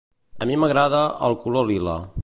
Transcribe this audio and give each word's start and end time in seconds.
A 0.45 0.47
mi 0.51 0.55
m'agrada 0.63 1.03
el 1.29 1.39
color 1.47 1.71
lila 1.73 1.99